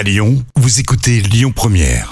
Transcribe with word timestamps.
À 0.00 0.02
Lyon, 0.02 0.42
vous 0.56 0.80
écoutez 0.80 1.20
Lyon 1.20 1.52
Première. 1.54 2.10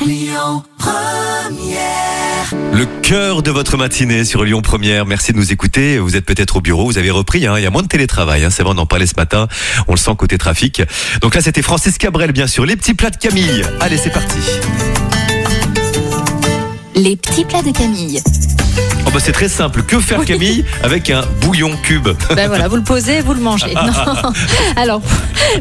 Le 2.75 2.85
cœur 3.01 3.43
de 3.43 3.51
votre 3.51 3.79
matinée 3.79 4.27
sur 4.27 4.45
Lyon 4.45 4.61
Première. 4.61 5.07
Merci 5.07 5.33
de 5.33 5.39
nous 5.39 5.53
écouter. 5.53 5.99
Vous 5.99 6.15
êtes 6.15 6.27
peut-être 6.27 6.57
au 6.57 6.61
bureau, 6.61 6.85
vous 6.85 6.99
avez 6.99 7.11
repris. 7.11 7.47
Hein, 7.47 7.55
il 7.57 7.63
y 7.63 7.67
a 7.67 7.71
moins 7.71 7.81
de 7.81 7.89
télétravail. 7.89 8.45
Hein, 8.45 8.51
c'est 8.51 8.63
vrai, 8.63 8.75
on 8.77 8.79
en 8.79 8.85
parlait 8.85 9.07
ce 9.07 9.15
matin. 9.17 9.49
On 9.87 9.93
le 9.93 9.99
sent 9.99 10.11
côté 10.19 10.37
trafic. 10.37 10.83
Donc 11.23 11.35
là, 11.35 11.41
c'était 11.41 11.63
Francis 11.63 11.97
Cabrel, 11.97 12.33
bien 12.33 12.47
sûr. 12.47 12.67
Les 12.67 12.77
petits 12.77 12.93
plats 12.93 13.09
de 13.09 13.17
Camille. 13.17 13.65
Allez, 13.81 13.97
c'est 13.97 14.13
parti. 14.13 14.37
Les 16.95 17.17
petits 17.17 17.47
plats 17.47 17.63
de 17.63 17.71
Camille. 17.71 18.21
Oh 19.07 19.11
bah 19.13 19.21
c'est 19.21 19.33
très 19.33 19.49
simple. 19.49 19.83
Que 19.85 19.99
faire 20.01 20.23
Camille 20.25 20.65
avec 20.83 21.09
un 21.11 21.23
bouillon 21.41 21.71
cube 21.83 22.09
Ben 22.37 22.47
voilà, 22.49 22.69
vous 22.69 22.77
le 22.77 22.83
posez, 22.83 23.21
vous 23.23 23.33
le 23.35 23.41
mangez. 23.41 23.75
Non. 23.75 24.33
Alors, 24.77 25.01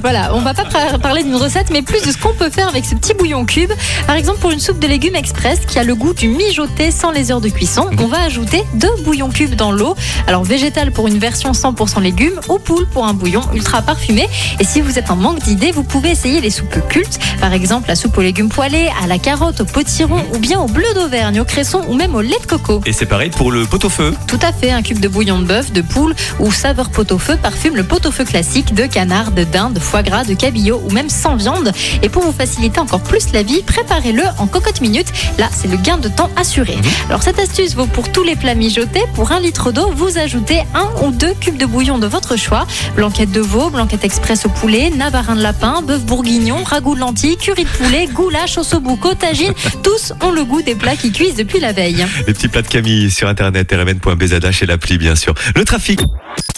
voilà, 0.02 0.32
on 0.34 0.42
va 0.42 0.54
pas 0.54 0.66
par- 0.66 1.00
parler 1.00 1.24
d'une 1.24 1.36
recette, 1.36 1.70
mais 1.72 1.82
plus 1.82 2.02
de 2.02 2.12
ce 2.12 2.18
qu'on 2.18 2.34
peut 2.34 2.50
faire 2.50 2.68
avec 2.68 2.84
ce 2.86 2.94
petit 2.96 3.14
bouillon 3.14 3.46
cube. 3.46 3.72
Par 4.06 4.16
exemple, 4.18 4.40
pour 4.40 4.52
une 4.52 4.60
soupe 4.60 4.80
de 4.80 4.88
légumes 4.88 5.16
express 5.16 5.60
qui 5.66 5.80
a 5.80 5.84
le 5.84 5.96
goût 5.96 6.14
du 6.14 6.28
mijoté 6.28 6.92
sans 6.92 7.12
les 7.12 7.32
heures 7.32 7.40
de 7.42 7.48
cuisson, 7.50 7.88
on 8.00 8.08
va 8.08 8.22
ajouter 8.24 8.64
deux 8.74 8.92
bouillons 9.06 9.30
cubes 9.30 9.56
dans 9.56 9.72
l'eau. 9.72 9.96
Alors, 10.28 10.44
végétal 10.44 10.92
pour 10.92 11.08
une 11.08 11.20
version 11.20 11.52
100% 11.54 12.02
légumes 12.02 12.40
ou 12.50 12.60
poule 12.60 12.86
pour 12.88 13.06
un 13.08 13.14
bouillon 13.14 13.42
ultra 13.54 13.82
parfumé. 13.82 14.28
Et 14.60 14.66
si 14.66 14.82
vous 14.82 15.00
êtes 15.00 15.10
en 15.10 15.16
manque 15.16 15.40
d'idées, 15.40 15.72
vous 15.72 15.84
pouvez 15.84 16.12
essayer 16.12 16.42
les 16.42 16.50
soupes 16.52 16.86
cultes. 16.90 17.20
Par 17.40 17.54
exemple, 17.54 17.88
la 17.88 17.96
soupe 17.96 18.18
aux 18.18 18.22
légumes 18.22 18.50
poêlés, 18.50 18.90
à 19.02 19.08
la 19.08 19.20
carotte, 19.20 19.62
au 19.62 19.66
potiron 19.66 20.24
ou 20.34 20.38
bien 20.40 20.60
au 20.60 20.68
bleu 20.68 20.94
d'Auvergne, 20.96 21.40
au 21.40 21.46
cresson 21.46 21.82
ou 21.88 21.94
même 21.96 22.14
au 22.16 22.22
lait 22.22 22.40
de 22.42 22.46
coco. 22.48 22.82
Et 22.86 22.94
c'est 22.94 23.06
pareil 23.08 23.30
pour 23.30 23.52
le 23.52 23.66
pot-au-feu. 23.66 24.14
Tout 24.28 24.40
à 24.42 24.52
fait, 24.52 24.72
un 24.72 24.82
cube 24.82 25.00
de 25.00 25.08
bouillon 25.08 25.40
de 25.40 25.46
bœuf, 25.46 25.72
de 25.72 25.82
poule 25.82 26.16
ou 26.40 26.52
saveur 26.52 26.90
pot-au-feu 26.90 27.38
parfume 27.42 27.76
le 27.76 27.84
pot-au-feu 27.84 28.26
classique 28.26 28.74
de 28.74 28.86
canard, 28.86 29.32
de 29.32 29.44
dinde, 29.44 29.74
de 29.74 29.80
foie 29.80 30.04
gras, 30.04 30.24
de 30.24 30.34
cabillaud 30.34 30.82
ou 30.86 30.92
même 30.92 31.10
sans 31.10 31.36
viande. 31.36 31.72
Et 32.04 32.10
pour 32.10 32.24
vous 32.24 32.32
faciliter 32.32 32.80
encore 32.80 33.02
plus 33.02 33.32
la 33.34 33.44
vie, 33.44 33.62
préparez-le 33.64 34.24
en 34.38 34.48
cocotte 34.48 34.82
minute. 34.82 35.08
Là, 35.38 35.50
c'est 35.52 35.68
le 35.68 35.78
gain 35.78 35.98
de 35.98 36.10
temps 36.10 36.30
assuré. 36.36 36.78
Alors 37.08 37.24
cette 37.24 37.40
astuce 37.40 37.76
vaut 37.76 37.86
pour 37.86 38.12
tous 38.12 38.24
les 38.24 38.36
plats 38.36 38.56
mijotés. 38.56 39.04
Pour 39.16 39.32
un 39.32 39.40
litre 39.40 39.72
d'eau, 39.72 39.92
vous 39.96 40.18
ajoutez 40.18 40.60
un 40.74 40.90
ou 41.04 41.12
deux 41.12 41.34
cubes 41.34 41.58
de 41.58 41.66
bouillon 41.66 41.98
de 41.98 42.08
votre 42.08 42.38
choix. 42.38 42.68
Blanquette 42.96 43.32
de 43.32 43.42
veau, 43.42 43.70
blanquette 43.70 44.04
express 44.04 44.46
au 44.46 44.50
poulet, 44.50 44.90
navarin 44.90 45.36
de 45.36 45.42
lapin, 45.42 45.82
bœuf 45.82 46.04
bourguignon, 46.04 46.64
ragoût 46.64 46.96
de 46.96 47.00
lentilles, 47.00 47.38
curry 47.38 47.64
de 47.64 47.70
poulet, 47.70 48.08
goulash, 48.08 48.58
ossobuco, 48.58 49.10
cotagine. 49.10 49.54
Tous 49.84 50.14
ont 50.22 50.32
le 50.32 50.44
goût 50.44 50.62
des 50.62 50.76
plats 50.76 50.96
qui 50.96 51.12
cuisent 51.12 51.36
depuis 51.36 51.60
la 51.60 51.72
veille. 51.72 52.06
Les 52.26 52.34
petits 52.34 52.48
plats 52.48 52.62
de 52.62 52.68
Camille 52.68 52.97
sur 53.10 53.28
internet 53.28 53.72
rmn.bzh 53.72 54.64
et 54.64 54.66
l'appli 54.66 54.98
bien 54.98 55.16
sûr. 55.16 55.34
Le 55.56 55.64
trafic. 55.64 56.02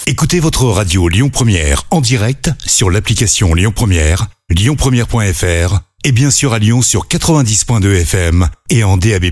Écoutez 0.08 0.40
votre 0.40 0.66
radio 0.66 1.08
Lyon 1.08 1.30
Première 1.30 1.84
en 1.92 2.02
direct 2.02 2.52
sur 2.66 2.90
l'application 2.90 3.54
Lyon 3.54 3.72
Première, 3.76 4.28
lyonpremière.fr 4.50 5.80
et 6.04 6.12
bien 6.12 6.32
sûr 6.32 6.54
à 6.54 6.60
Lyon 6.60 6.82
sur 6.82 7.08
90.2 7.08 8.02
FM 8.02 8.48
et 8.70 8.84
en 8.84 8.98
DAB+. 8.98 9.26